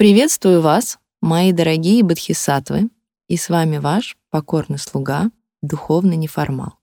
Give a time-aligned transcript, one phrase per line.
[0.00, 2.88] Приветствую вас, мои дорогие бодхисаттвы,
[3.28, 5.30] и с вами ваш покорный слуга,
[5.60, 6.78] духовный неформал.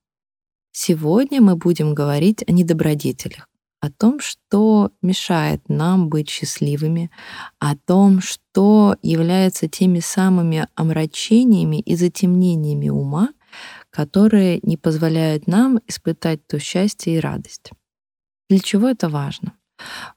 [0.72, 3.50] Сегодня мы будем говорить о недобродетелях,
[3.80, 7.10] о том, что мешает нам быть счастливыми,
[7.58, 13.30] о том, что является теми самыми омрачениями и затемнениями ума,
[13.90, 17.72] которые не позволяют нам испытать то счастье и радость.
[18.48, 19.54] Для чего это важно?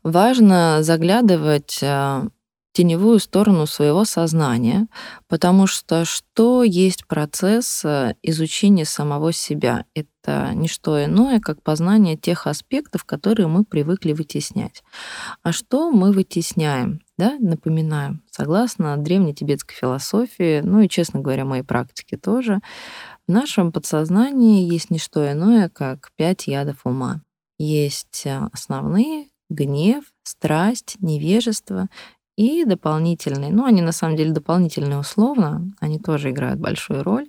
[0.03, 2.29] Важно заглядывать э,
[2.73, 4.87] теневую сторону своего сознания,
[5.29, 9.85] потому что что есть процесс э, изучения самого себя?
[9.95, 14.83] Это не что иное, как познание тех аспектов, которые мы привыкли вытеснять.
[15.43, 17.01] А что мы вытесняем?
[17.19, 22.61] Да, напоминаю, согласно древней тибетской философии, ну и, честно говоря, моей практике тоже,
[23.27, 27.23] в нашем подсознании есть не что иное, как пять ядов ума.
[27.59, 31.89] Есть э, основные гнев, страсть, невежество
[32.41, 37.29] и дополнительные, ну, они на самом деле дополнительные условно, они тоже играют большую роль.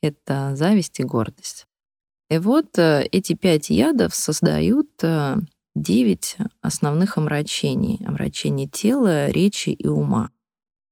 [0.00, 1.66] Это зависть и гордость.
[2.30, 5.36] И вот э, эти пять ядов создают э,
[5.74, 8.00] девять основных омрачений.
[8.06, 10.30] Омрачений тела, речи и ума.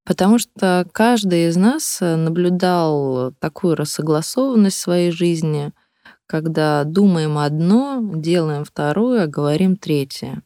[0.04, 5.72] Потому что каждый из нас э, наблюдал такую рассогласованность в своей жизни,
[6.26, 10.42] когда думаем одно, делаем второе, говорим третье.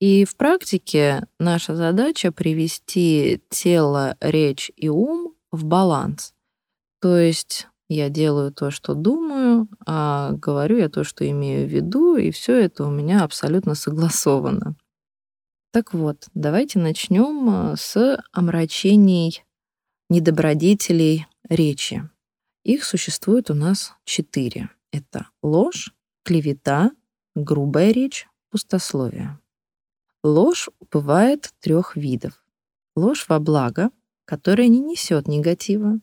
[0.00, 6.34] И в практике наша задача привести тело, речь и ум в баланс.
[7.00, 12.16] То есть я делаю то, что думаю, а говорю я то, что имею в виду,
[12.16, 14.76] и все это у меня абсолютно согласовано.
[15.72, 19.44] Так вот, давайте начнем с омрачений
[20.10, 22.08] недобродетелей речи.
[22.64, 24.70] Их существует у нас четыре.
[24.92, 25.92] Это ложь,
[26.24, 26.92] клевета,
[27.34, 29.38] грубая речь, пустословие.
[30.24, 32.44] Ложь бывает трех видов.
[32.96, 33.90] Ложь во благо,
[34.24, 36.00] которая не несет негатива,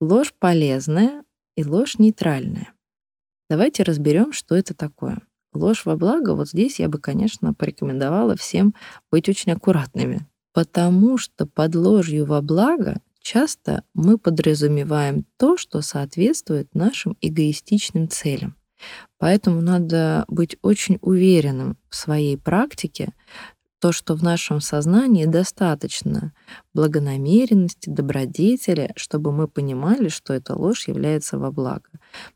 [0.00, 1.24] ложь полезная
[1.56, 2.72] и ложь нейтральная.
[3.50, 5.20] Давайте разберем, что это такое.
[5.52, 8.74] Ложь во благо, вот здесь я бы, конечно, порекомендовала всем
[9.10, 16.74] быть очень аккуратными, потому что под ложью во благо часто мы подразумеваем то, что соответствует
[16.74, 18.56] нашим эгоистичным целям.
[19.18, 23.12] Поэтому надо быть очень уверенным в своей практике,
[23.84, 26.32] то, что в нашем сознании достаточно
[26.72, 31.90] благонамеренности, добродетели, чтобы мы понимали, что эта ложь является во благо.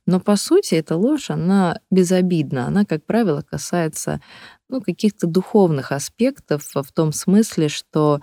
[0.07, 4.21] Но по сути эта ложь, она безобидна, она, как правило, касается
[4.69, 8.21] ну, каких-то духовных аспектов в том смысле, что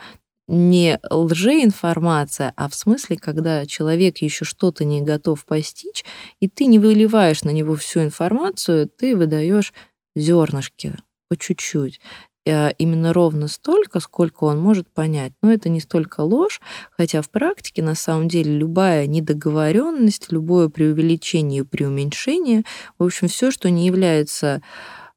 [0.47, 6.05] не лжеинформация, а в смысле, когда человек еще что-то не готов постичь,
[6.39, 9.73] и ты не выливаешь на него всю информацию, ты выдаешь
[10.15, 10.95] зернышки
[11.27, 11.99] по чуть-чуть
[12.45, 15.33] именно ровно столько, сколько он может понять.
[15.41, 16.61] Но это не столько ложь,
[16.91, 22.63] хотя в практике на самом деле любая недоговоренность, любое преувеличение преуменьшение,
[22.99, 24.61] в общем, все, что не является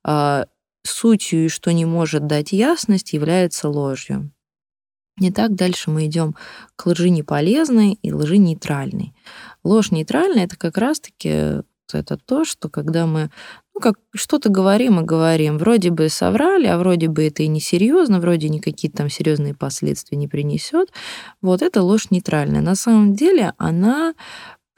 [0.02, 0.46] а,
[0.84, 4.30] сутью и что не может дать ясность, является ложью.
[5.18, 6.36] Не так дальше мы идем
[6.76, 9.14] к лжи неполезной и лжи нейтральной.
[9.64, 11.62] Ложь нейтральная это как раз-таки
[11.92, 13.30] это то, что когда мы
[13.78, 17.60] ну, как что-то говорим и говорим, вроде бы соврали, а вроде бы это и не
[17.60, 20.90] серьезно, вроде никакие там серьезные последствия не принесет.
[21.42, 22.60] Вот это ложь нейтральная.
[22.60, 24.14] На самом деле она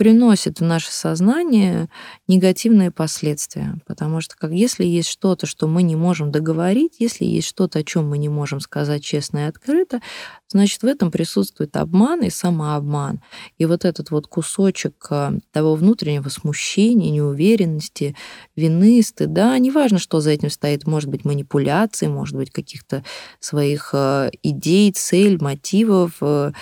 [0.00, 1.90] приносит в наше сознание
[2.26, 3.74] негативные последствия.
[3.86, 7.84] Потому что как, если есть что-то, что мы не можем договорить, если есть что-то, о
[7.84, 10.00] чем мы не можем сказать честно и открыто,
[10.48, 13.20] значит, в этом присутствует обман и самообман.
[13.58, 18.16] И вот этот вот кусочек э, того внутреннего смущения, неуверенности,
[18.56, 23.04] вины, стыда, неважно, что за этим стоит, может быть, манипуляции, может быть, каких-то
[23.38, 26.52] своих э, идей, цель, мотивов, э,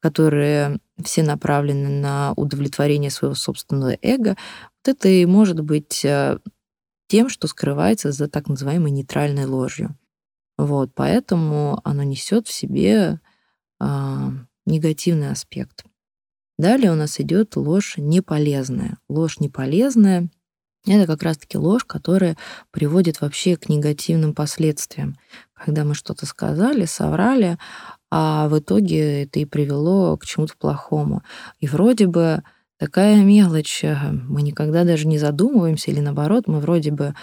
[0.00, 4.36] которые все направлены на удовлетворение своего собственного эго,
[4.84, 6.38] вот это и может быть э,
[7.08, 9.96] тем, что скрывается за так называемой нейтральной ложью.
[10.56, 13.18] Вот, поэтому оно несет в себе
[13.80, 14.30] а,
[14.66, 15.84] негативный аспект.
[16.58, 18.98] Далее у нас идет ложь неполезная.
[19.08, 20.28] Ложь неполезная—
[20.86, 22.36] это как раз-таки ложь, которая
[22.70, 25.16] приводит вообще к негативным последствиям.
[25.54, 27.58] Когда мы что-то сказали, соврали,
[28.10, 31.22] а в итоге это и привело к чему-то плохому.
[31.60, 32.42] И вроде бы
[32.78, 37.14] такая мелочь, э, мы никогда даже не задумываемся, или наоборот, мы вроде бы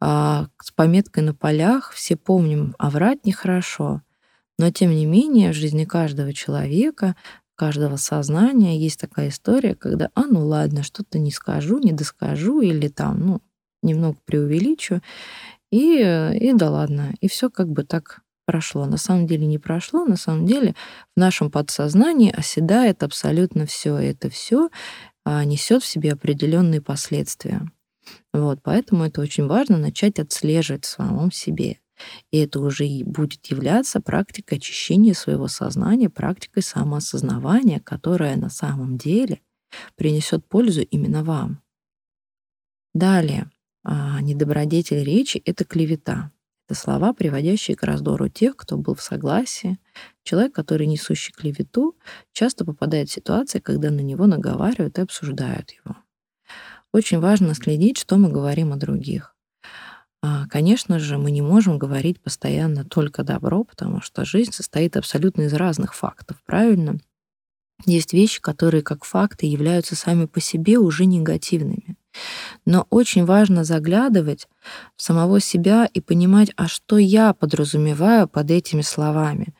[0.00, 4.02] а, с пометкой на полях все помним, а врать нехорошо.
[4.58, 7.16] Но тем не менее в жизни каждого человека,
[7.54, 12.88] каждого сознания есть такая история, когда, а ну ладно, что-то не скажу, не доскажу, или
[12.88, 13.42] там, ну,
[13.82, 15.00] немного преувеличу,
[15.70, 16.00] и,
[16.40, 18.86] и да ладно, и все как бы так прошло.
[18.86, 20.74] На самом деле не прошло, на самом деле
[21.16, 23.96] в нашем подсознании оседает абсолютно все.
[23.96, 24.70] Это все
[25.24, 27.62] а, несет в себе определенные последствия.
[28.32, 31.78] Вот, поэтому это очень важно начать отслеживать в самом себе.
[32.30, 38.98] И это уже и будет являться практикой очищения своего сознания, практикой самоосознавания, которая на самом
[38.98, 39.40] деле
[39.96, 41.62] принесет пользу именно вам.
[42.94, 43.50] Далее,
[43.82, 46.30] а, недобродетель речи— это клевета.
[46.66, 49.78] Это слова, приводящие к раздору тех, кто был в согласии.
[50.22, 51.94] Человек, который несущий клевету,
[52.32, 55.96] часто попадает в ситуации, когда на него наговаривают и обсуждают его.
[56.92, 59.34] Очень важно следить, что мы говорим о других.
[60.22, 65.42] А, конечно же, мы не можем говорить постоянно только добро, потому что жизнь состоит абсолютно
[65.42, 66.98] из разных фактов, правильно?
[67.84, 71.96] Есть вещи, которые как факты являются сами по себе уже негативными.
[72.64, 74.48] Но очень важно заглядывать
[74.96, 79.54] в самого себя и понимать, а что я подразумеваю под этими словами.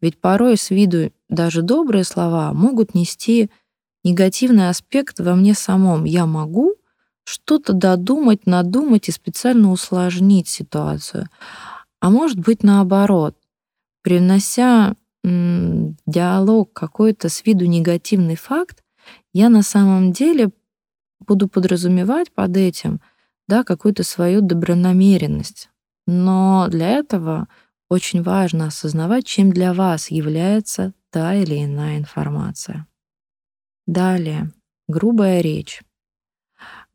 [0.00, 3.50] Ведь порой с виду даже добрые слова могут нести
[4.04, 6.04] негативный аспект во мне самом.
[6.04, 6.74] Я могу
[7.24, 11.28] что-то додумать, надумать и специально усложнить ситуацию.
[12.00, 13.36] А может быть наоборот,
[14.02, 18.82] привнося диалог какой-то с виду негативный факт,
[19.32, 20.50] я на самом деле
[21.20, 23.00] буду подразумевать под этим
[23.48, 25.70] да, какую-то свою добронамеренность.
[26.06, 27.48] Но для этого
[27.88, 32.86] очень важно осознавать, чем для вас является та или иная информация.
[33.86, 34.52] Далее,
[34.88, 35.82] грубая речь.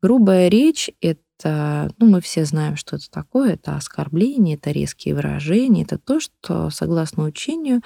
[0.02, 3.54] Грубая речь— это, ну, мы все знаем, что это такое.
[3.56, 7.82] Это оскорбление, это резкие выражения, это то, что, согласно учению,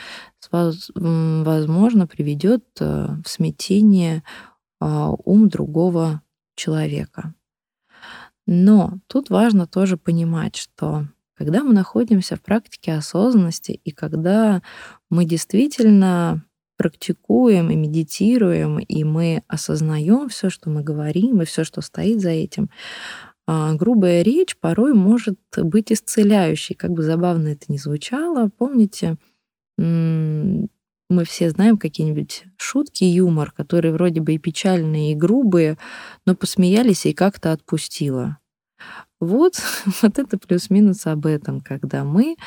[0.51, 4.24] возможно, приведет э, в смятение
[4.80, 6.21] а, ум другого
[6.59, 7.33] человека.
[8.45, 14.61] Но тут важно тоже понимать, что когда мы находимся в практике осознанности и когда
[15.09, 16.44] мы действительно
[16.77, 22.29] практикуем и медитируем, и мы осознаем все, что мы говорим, и все, что стоит за
[22.29, 22.69] этим,
[23.47, 28.50] а, грубая речь порой может быть исцеляющей, как бы забавно это ни звучало.
[28.57, 29.17] Помните,
[31.09, 35.77] мы все знаем какие-нибудь шутки, юмор, которые вроде бы и печальные, и грубые,
[36.25, 38.38] но посмеялись и как-то отпустило.
[39.19, 39.56] Вот,
[40.01, 42.38] вот это плюс-минус об этом, когда мы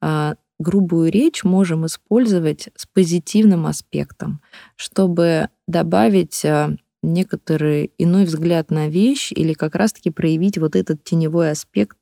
[0.00, 4.40] а, грубую речь можем использовать с позитивным аспектом,
[4.76, 11.50] чтобы добавить а, некоторый иной взгляд на вещь или как раз-таки проявить вот этот теневой
[11.50, 11.98] аспект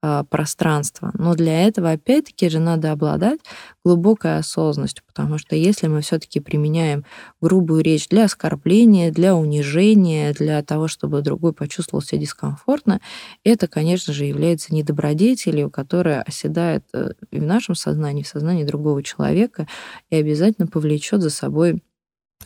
[0.00, 1.10] а, а, пространства.
[1.14, 3.40] Но для этого, опять-таки же, надо обладать
[3.84, 7.04] глубокой осознанностью, потому что если мы все-таки применяем
[7.40, 13.00] грубую речь для оскорбления, для унижения, для того, чтобы другой почувствовал себя дискомфортно,
[13.42, 19.66] это, конечно же, является недобродетелью, которая оседает э, в нашем сознании, в сознании другого человека,
[20.10, 21.82] и обязательно повлечет за собой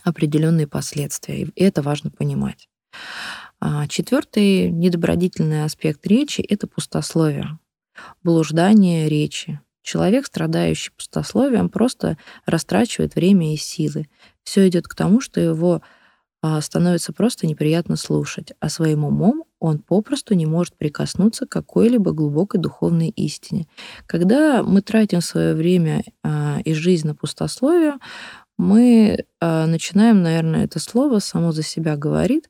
[0.03, 1.43] определенные последствия.
[1.43, 2.67] И это важно понимать.
[3.65, 7.59] А четвертый недобродетельный аспект речи— это пустословие,
[8.21, 9.61] блуждание речи.
[9.81, 14.09] Человек, страдающий пустословием, просто растрачивает время и силы.
[14.43, 15.81] Все идет к тому, что его
[16.41, 22.11] а, становится просто неприятно слушать, а своим умом он попросту не может прикоснуться к какой-либо
[22.11, 23.67] глубокой духовной истине.
[24.07, 27.93] Когда мы тратим свое время а, и жизнь на пустословие,
[28.57, 32.49] мы начинаем, наверное, это слово само за себя говорит,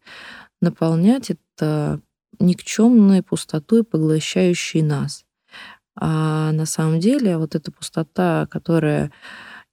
[0.64, 2.00] наполнять это
[2.40, 5.26] никчемной пустотой, поглощающей нас.
[5.96, 9.12] А на самом деле вот эта пустота, которая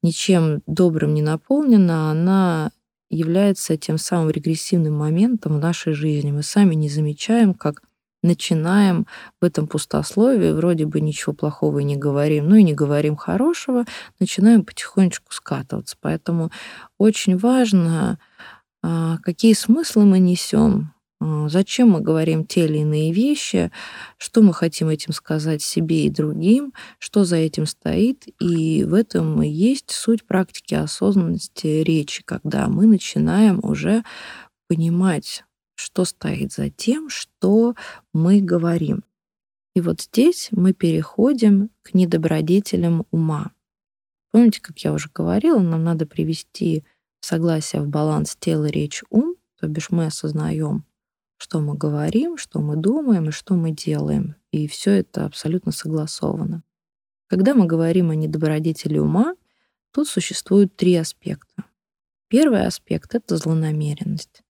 [0.02, 2.70] ничем добрым не наполнена, она
[3.08, 6.30] является тем самым регрессивным моментом в нашей жизни.
[6.30, 7.82] Мы сами не замечаем, как
[8.22, 9.06] начинаем
[9.40, 13.86] в этом пустословии, вроде бы ничего плохого и не говорим, ну и не говорим хорошего,
[14.18, 15.96] начинаем потихонечку скатываться.
[16.00, 16.50] Поэтому
[16.98, 18.18] очень важно
[18.82, 23.70] какие смыслы мы несем, а, зачем мы говорим те или иные вещи,
[24.16, 28.24] что мы хотим этим сказать себе и другим, что за этим стоит.
[28.40, 34.02] И в этом и есть суть практики осознанности речи, когда мы начинаем уже
[34.66, 35.44] понимать,
[35.74, 37.74] что стоит за тем, что
[38.14, 39.04] мы говорим.
[39.74, 43.52] И вот здесь мы переходим к недобродетелям ума.
[44.32, 46.84] Помните, как я уже говорила, нам надо привести
[47.20, 50.84] согласие в баланс тело, речь, ум, то бишь мы осознаем,
[51.36, 54.36] что мы говорим, что мы думаем и что мы делаем.
[54.50, 56.62] И все это абсолютно согласовано.
[57.28, 59.36] Когда мы говорим о недобродетели ума,
[59.92, 61.64] тут существует три аспекта.
[62.28, 64.42] Первый аспект— это злонамеренность.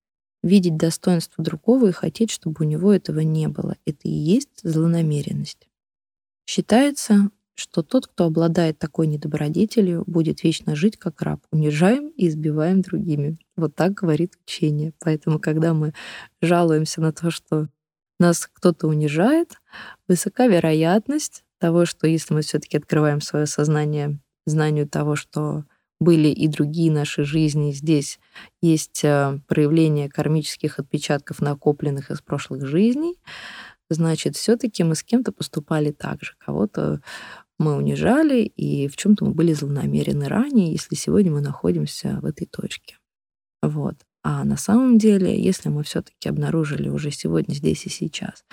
[0.43, 3.77] Видеть достоинство другого и хотеть, чтобы у него этого не было.
[3.85, 5.67] Это и есть злонамеренность.
[6.45, 7.29] Считается,
[7.61, 11.39] что тот, кто обладает такой недобродетелью, будет вечно жить как раб.
[11.51, 13.37] Унижаем и избиваем другими.
[13.55, 14.93] Вот так говорит учение.
[14.99, 15.93] Поэтому, когда мы
[16.41, 17.67] жалуемся на то, что
[18.19, 19.53] нас кто-то унижает,
[20.07, 25.63] высока вероятность того, что если мы все-таки открываем свое сознание знанию того, что
[25.99, 28.19] были и другие наши жизни, здесь
[28.59, 33.19] есть э, проявление кармических отпечатков, накопленных из прошлых жизней,
[33.93, 36.33] значит, все-таки мы с кем-то поступали так же.
[36.39, 37.01] Кого-то
[37.61, 42.47] мы унижали, и в чем-то мы были злонамерены ранее, если сегодня мы находимся в этой
[42.47, 42.97] точке.
[43.61, 43.95] Вот.
[44.23, 48.43] А на самом деле, если мы все-таки обнаружили уже сегодня, здесь и сейчас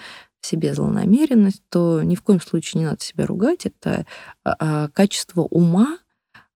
[0.41, 3.67] в себе злонамеренность, то ни в коем случае не надо себя ругать.
[3.67, 4.07] Это
[4.45, 5.99] а, а, качество ума,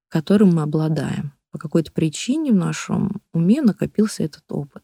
[0.08, 1.32] которым мы обладаем.
[1.50, 4.82] По какой-то причине в нашем уме накопился этот опыт.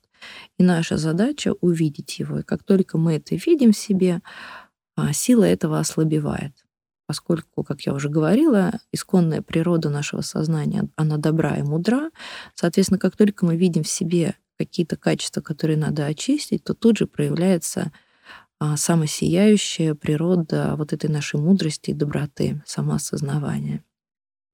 [0.59, 2.41] И наша задача увидеть его.
[2.41, 4.21] И как только мы это видим в себе,
[4.97, 6.53] а, сила этого ослабевает
[7.09, 12.11] поскольку, как я уже говорила, исконная природа нашего сознания, она добра и мудра.
[12.55, 17.07] Соответственно, как только мы видим в себе какие-то качества, которые надо очистить, то тут же
[17.07, 17.93] проявляется
[18.61, 23.83] а, самосияющая природа вот этой нашей мудрости и доброты, самоосознавания.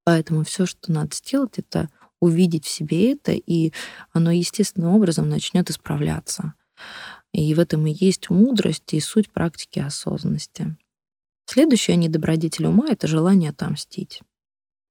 [0.05, 1.89] Поэтому все, что надо сделать, это
[2.21, 3.73] увидеть в себе это, и
[4.13, 6.55] оно естественным образом начнет исправляться.
[7.33, 10.77] И в этом и есть мудрость и суть практики осознанности.
[11.47, 14.21] Следующая недобродетель ума— это желание отомстить.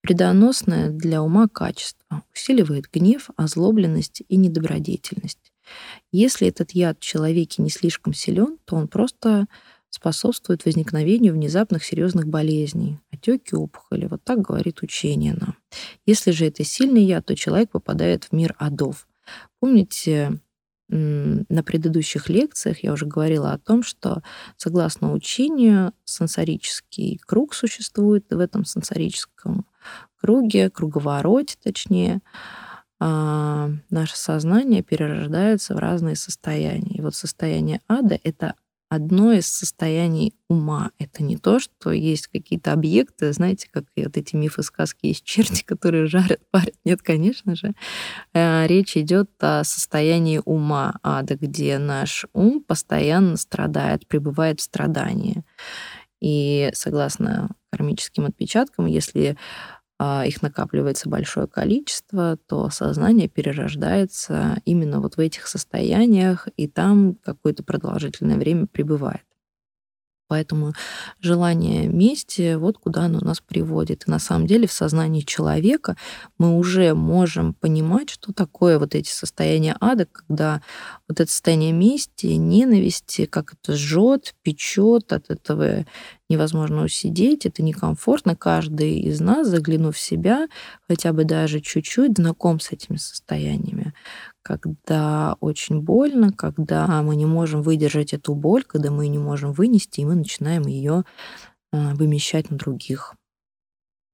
[0.02, 5.54] Предоносное для ума качество усиливает гнев, озлобленность и недобродетельность.
[6.12, 9.46] Если этот яд в человеке не слишком силен, то он просто
[9.90, 14.08] способствует возникновению внезапных серьезных болезней, отеки, опухоли.
[14.08, 15.56] Вот так говорит учение нам.
[16.06, 19.08] Если же это сильный яд, то человек попадает в мир адов.
[19.60, 20.40] Помните,
[20.90, 24.22] на предыдущих лекциях я уже говорила о том, что
[24.58, 29.66] согласно учению сенсорический круг существует, в этом сенсорическом
[30.20, 32.22] круге, круговороте точнее,
[33.00, 36.96] а, наше сознание перерождается в разные состояния.
[36.96, 38.56] И вот состояние ада— это
[38.94, 40.92] одно из состояний ума.
[41.00, 45.24] Это не то, что есть какие-то объекты, знаете, как и вот эти мифы, сказки, есть
[45.24, 46.76] черти, которые жарят, парят.
[46.86, 47.74] Нет, конечно же.
[48.34, 55.44] Э, речь идет о состоянии ума ада, где наш ум постоянно страдает, пребывает в страдании.
[56.22, 59.38] И согласно кармическим отпечаткам, если
[60.00, 67.16] а, их накапливается большое количество, то сознание перерождается именно вот в этих состояниях, и там
[67.24, 69.24] какое-то продолжительное время пребывает.
[70.34, 70.74] Поэтому
[71.20, 74.06] желание мести, вот куда оно нас приводит.
[74.08, 75.96] И на самом деле в сознании человека
[76.40, 80.64] мы уже можем понимать, что такое вот эти состояния ада, когда
[81.08, 85.86] вот это состояние мести, ненависти, как это жжет, печет, от этого
[86.30, 88.36] невозможно усидеть, это некомфортно.
[88.36, 90.48] Каждый из нас, заглянув в себя,
[90.88, 93.94] хотя бы даже чуть-чуть знаком с этими состояниями
[94.44, 100.02] когда очень больно, когда мы не можем выдержать эту боль, когда мы не можем вынести,
[100.02, 101.06] и мы начинаем ее
[101.72, 103.16] а, вымещать на других.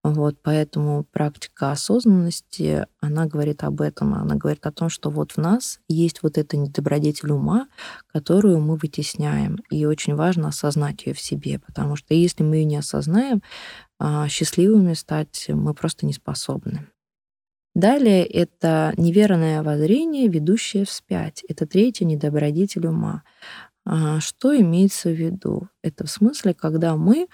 [0.02, 4.14] Вот, поэтому практика осознанности, она говорит об этом.
[4.14, 7.68] Она говорит о том, что вот в нас есть вот эта недобродетель ума,
[8.08, 9.58] которую мы вытесняем.
[9.70, 13.42] И очень важно осознать ее в себе, потому что если мы ее не осознаем,
[14.00, 16.88] а, счастливыми стать мы просто не способны.
[17.76, 21.44] Далее это неверное воззрение, ведущее вспять.
[21.50, 23.24] Это третье недобродетель ума.
[23.86, 25.68] А, что имеется в виду?
[25.82, 27.28] Это в смысле, когда мы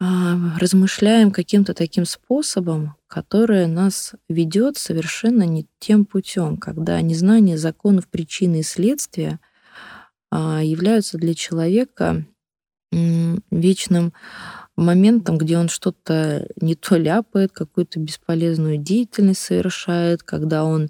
[0.00, 8.60] размышляем каким-то таким способом, который нас ведет совершенно не тем путем, когда незнание законов причины
[8.60, 9.40] и следствия
[10.30, 12.24] а, являются для человека
[12.92, 14.12] вечным
[14.74, 20.88] моментом, где он что-то не то ляпает, какую-то бесполезную деятельность совершает, когда он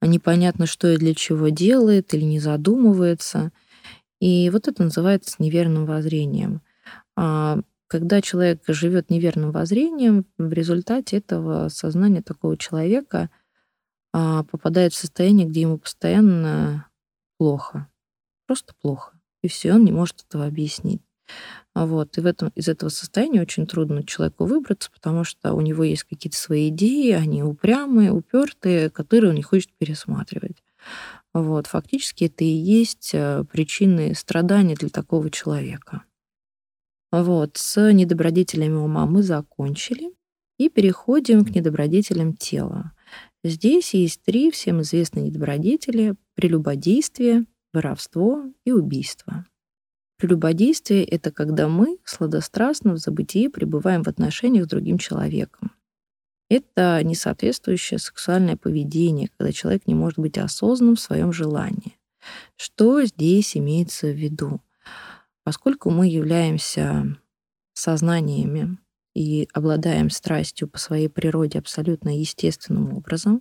[0.00, 3.52] непонятно что и для чего делает или не задумывается.
[4.20, 6.60] И вот это называется неверным воззрением.
[7.88, 13.30] А когда человек живет неверным воззрением, в результате этого сознание такого человека
[14.12, 16.88] а, попадает в состояние, где ему постоянно
[17.38, 17.88] плохо.
[18.46, 19.18] Просто плохо.
[19.42, 21.02] И все, он не может этого объяснить.
[21.74, 22.16] Вот.
[22.18, 26.04] И в этом, из этого состояния очень трудно человеку выбраться, потому что у него есть
[26.04, 30.62] какие-то свои идеи, они упрямые, упертые, которые он не хочет пересматривать.
[31.34, 31.66] Вот.
[31.66, 36.02] Фактически это и есть э, причины страданий для такого человека.
[37.10, 37.56] Вот.
[37.56, 40.12] С недобродетелями ума мы закончили
[40.58, 42.92] и переходим к недобродетелям тела.
[43.44, 49.46] Здесь есть три всем известные недобродетели– прелюбодействие, воровство и убийство.
[50.18, 55.70] Прелюбодействие— это когда мы сладострастно в забытии пребываем в отношениях с другим человеком.
[56.50, 61.96] Это несоответствующее сексуальное поведение, когда человек не может быть осознанным в своем желании.
[62.56, 64.60] Что здесь имеется в виду?
[65.48, 67.16] Поскольку мы являемся
[67.72, 68.76] сознаниями
[69.14, 73.40] и обладаем страстью по своей природе абсолютно естественным образом,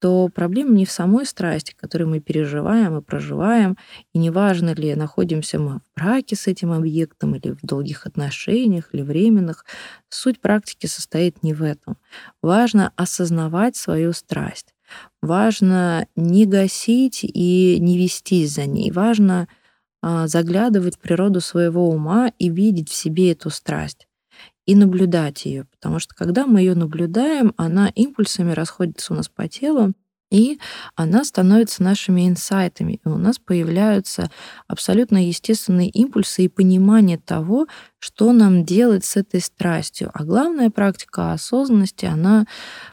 [0.00, 3.78] то проблема не в самой страсти, которую мы переживаем и проживаем,
[4.12, 9.02] и неважно ли, находимся мы в браке с этим объектом или в долгих отношениях, или
[9.02, 9.64] временных,
[10.08, 11.98] суть практики состоит не в этом.
[12.42, 14.74] Важно осознавать свою страсть.
[15.22, 18.90] Важно не гасить и не вестись за ней.
[18.90, 19.46] Важно
[20.02, 24.08] заглядывать в природу своего ума и видеть в себе эту страсть
[24.66, 29.48] и наблюдать ее, потому что когда мы ее наблюдаем, она импульсами расходится у нас по
[29.48, 29.92] телу,
[30.32, 30.58] и
[30.96, 32.98] она становится нашими инсайтами.
[33.04, 34.30] И у нас появляются
[34.66, 37.66] абсолютно естественные импульсы и понимание того,
[37.98, 40.10] что нам делать с этой страстью.
[40.14, 42.46] А главная практика осознанности, она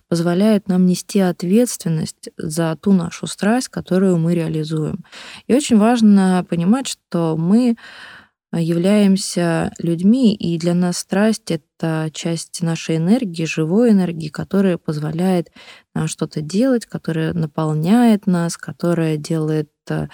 [0.10, 5.06] позволяет нам нести ответственность за ту нашу страсть, которую мы реализуем.
[5.48, 7.78] И очень важно понимать, что мы
[8.52, 11.64] являемся людьми, и для нас страсть— это
[12.14, 15.52] часть нашей энергии, живой энергии, которая позволяет
[15.94, 20.08] нам что-то делать, которая наполняет нас, которая делает э,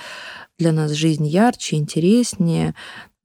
[0.58, 2.76] для нас жизнь ярче, интереснее,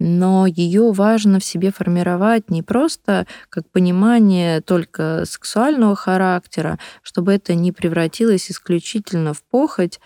[0.00, 7.54] но ее важно в себе формировать не просто как понимание только сексуального характера, чтобы это
[7.54, 10.00] не превратилось исключительно в похоть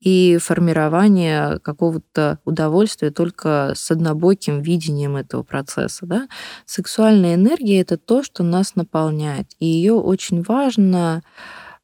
[0.00, 6.06] и формирование какого-то удовольствия только с однобоким видением этого процесса.
[6.06, 6.28] Да?
[6.64, 11.22] Сексуальная энергия— это то, что нас наполняет, и ее очень важно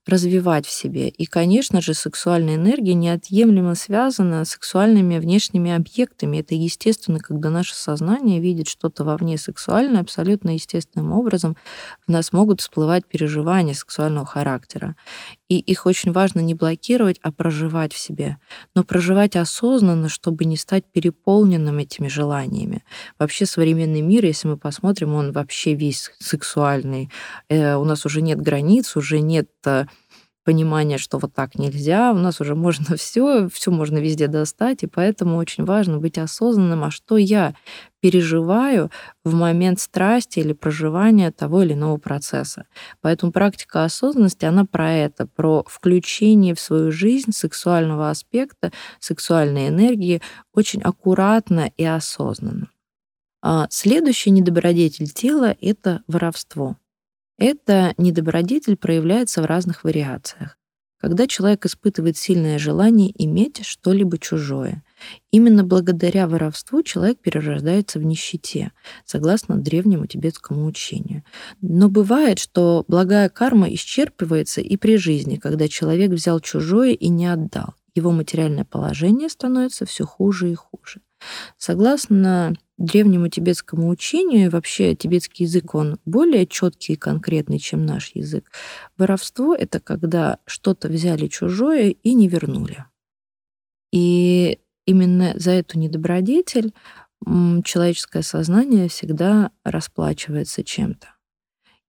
[0.06, 1.08] развивать в себе.
[1.08, 6.38] И, конечно же, сексуальная энергия неотъемлемо связана с сексуальными внешними объектами.
[6.38, 11.56] Это естественно, когда наше сознание видит что-то вовне сексуальное, абсолютно естественным образом
[12.06, 14.94] в нас могут всплывать переживания сексуального характера.
[15.48, 18.38] И их очень важно не блокировать, а проживать в себе.
[18.74, 22.85] Но проживать осознанно, чтобы не стать переполненным этими желаниями.
[23.18, 27.11] Вообще современный мир, если мы посмотрим, он вообще весь сексуальный.
[27.48, 29.87] Э, у нас уже нет границ, уже нет э,
[30.46, 34.87] понимание, что вот так нельзя, у нас уже можно все, все можно везде достать, и
[34.87, 37.54] поэтому очень важно быть осознанным, а что я
[38.00, 38.92] переживаю
[39.24, 42.66] в момент страсти или проживания того или иного процесса.
[43.00, 50.22] Поэтому практика осознанности, она про это, про включение в свою жизнь сексуального аспекта, сексуальной энергии
[50.54, 52.68] очень аккуратно и осознанно.
[53.42, 56.76] А следующий недобродетель тела— это воровство.
[57.38, 60.57] Эта недобродетель проявляется в разных вариациях.
[60.99, 64.83] Когда человек испытывает сильное желание иметь что-либо чужое.
[65.31, 68.72] Именно благодаря воровству человек перерождается в нищете,
[69.05, 71.22] согласно древнему тибетскому учению.
[71.61, 77.27] Но бывает, что благая карма исчерпывается и при жизни, когда человек взял чужое и не
[77.27, 77.75] отдал.
[77.94, 81.03] Его материальное положение становится все хуже и хуже.
[81.57, 88.50] Согласно древнему тибетскому учению, вообще тибетский язык, он более четкий и конкретный, чем наш язык.
[88.98, 92.85] Воровство— это когда что-то взяли чужое и не вернули.
[93.92, 96.74] И именно за эту недобродетель
[97.64, 101.09] человеческое сознание всегда расплачивается чем-то.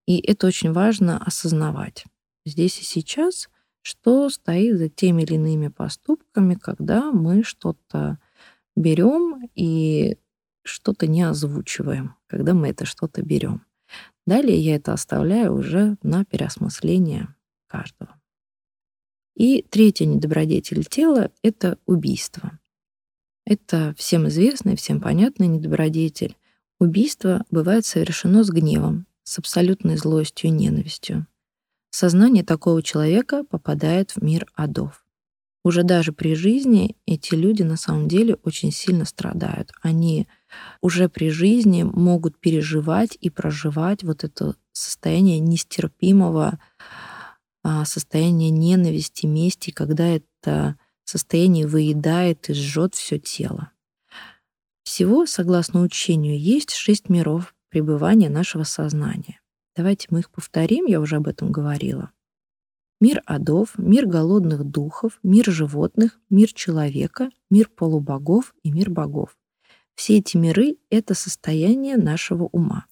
[0.05, 2.05] И это очень важно осознавать
[2.47, 3.49] здесь и сейчас,
[3.81, 8.19] что стоит за теми или иными поступками, когда мы что-то
[8.77, 10.17] берем и
[10.63, 13.65] что-то не озвучиваем, когда мы это что-то берем.
[14.25, 17.33] Далее я это оставляю уже на переосмысление
[17.67, 18.19] каждого.
[19.35, 22.59] И третья недобродетель тела— это убийство.
[23.45, 26.37] Это всем известный, всем понятный недобродетель.
[26.79, 31.27] Убийство бывает совершено с гневом, с абсолютной злостью и ненавистью.
[31.89, 35.06] Сознание такого человека попадает в мир адов
[35.67, 39.71] уже даже при жизни эти люди на самом деле очень сильно страдают.
[39.81, 40.27] Они
[40.81, 46.59] уже при жизни могут переживать и проживать вот это состояние нестерпимого
[47.63, 53.71] а, состояния ненависти, мести, когда это состояние выедает и жжет все тело.
[54.83, 59.41] Всего, согласно учению, есть шесть миров пребывания нашего сознания.
[59.75, 62.11] Давайте мы их повторим, я уже об этом говорила
[62.99, 69.37] мир адов, мир голодных духов, мир животных, мир человека, мир полубогов и мир богов.
[69.95, 72.85] Все эти миры— это состояние нашего ума.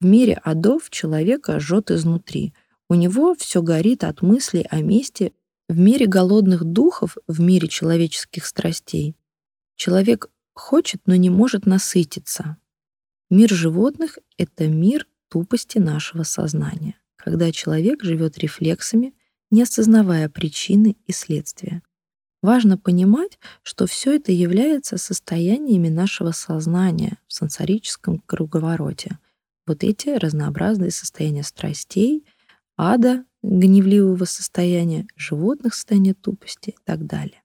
[0.00, 2.54] В мире адов человека жжет изнутри.
[2.88, 5.32] У него все горит от мыслей о месте.
[5.68, 9.14] В мире голодных духов, в мире человеческих страстей,
[9.76, 12.56] человек хочет, но не может насытиться.
[13.30, 19.14] Мир животных— это мир тупости нашего сознания, когда человек живет рефлексами,
[19.50, 21.82] не осознавая причины и следствия.
[22.42, 29.18] Важно понимать, что все это является состояниями нашего сознания в сенсорическом круговороте.
[29.66, 32.24] Вот эти разнообразные состояния страстей,
[32.78, 37.42] ада, гневливого состояния, животных состояния тупости и так далее.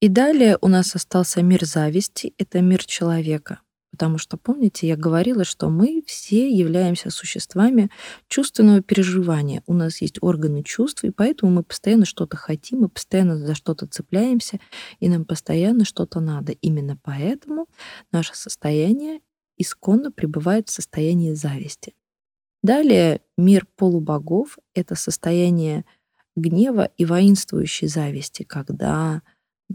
[0.00, 3.60] И далее у нас остался мир зависти, это мир человека.
[3.94, 7.90] Потому что, помните, я говорила, что мы все являемся существами
[8.26, 9.62] чувственного переживания.
[9.68, 13.86] У нас есть органы чувств, и поэтому мы постоянно что-то хотим, мы постоянно за что-то
[13.86, 14.58] цепляемся,
[14.98, 16.50] и нам постоянно что-то надо.
[16.60, 17.68] Именно поэтому
[18.10, 19.20] наше состояние
[19.58, 21.94] исконно пребывает в состоянии зависти.
[22.64, 25.84] Далее мир полубогов— это состояние
[26.34, 29.22] гнева и воинствующей зависти, когда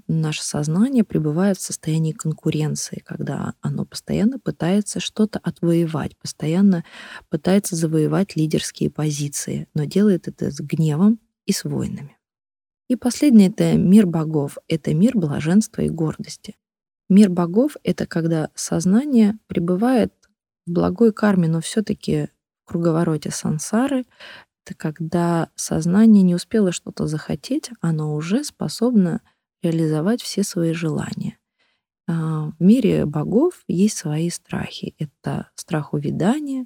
[0.08, 6.84] наше сознание пребывает в состоянии конкуренции, когда оно постоянно пытается что-то отвоевать, постоянно
[7.30, 12.17] пытается завоевать лидерские позиции, но делает это с гневом и с войнами.
[12.88, 16.56] И последнее— это мир богов, это мир блаженства и гордости.
[17.08, 20.13] Мир богов— это когда сознание пребывает
[20.65, 22.30] в благой карме, но все таки
[22.63, 24.06] в круговороте сансары,
[24.65, 29.21] это когда сознание не успело что-то захотеть, оно уже способно
[29.61, 31.37] реализовать все свои желания.
[32.07, 34.95] А, в мире богов есть свои страхи.
[34.97, 36.65] Это страх увядания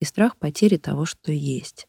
[0.00, 1.86] и страх потери того, что есть.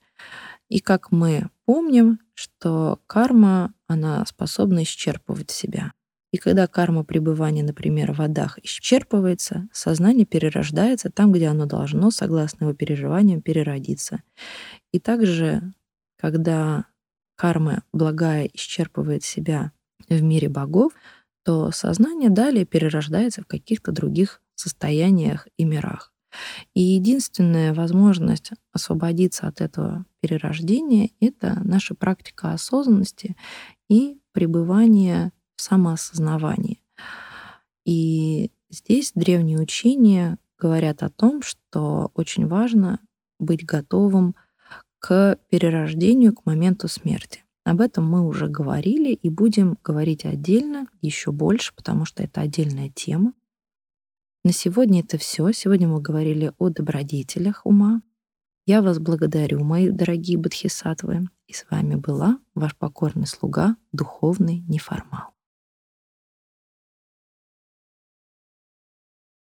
[0.69, 5.93] И как мы помним, что карма, она способна исчерпывать себя.
[6.32, 12.65] И когда карма пребывания, например, в водах исчерпывается, сознание перерождается там, где оно должно, согласно
[12.65, 14.23] его переживаниям, переродиться.
[14.93, 15.62] И также,
[16.17, 16.86] когда
[17.36, 19.73] карма благая исчерпывает себя
[20.10, 20.94] в мире богов,
[21.44, 26.14] то сознание далее перерождается в каких-то других состояниях и мирах.
[26.74, 33.36] И единственная возможность освободиться от этого перерождения— это наша практика осознанности
[33.90, 36.82] и пребывание в самоосознавании.
[37.86, 43.00] И здесь древние учения говорят о том, что очень важно
[43.40, 44.36] быть готовым
[45.00, 47.44] к перерождению к моменту смерти.
[47.63, 52.89] Об этом мы уже говорили и будем говорить отдельно, еще больше, потому что это отдельная
[52.89, 53.34] тема.
[54.43, 55.52] На сегодня это все.
[55.52, 58.02] Сегодня мы говорили о добродетелях ума.
[58.65, 61.28] Я вас благодарю, мои дорогие бодхисаттвы.
[61.45, 65.31] И с вами была ваш покорный слуга, духовный неформал.